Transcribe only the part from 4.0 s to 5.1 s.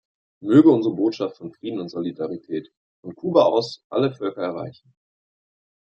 Völker erreichen.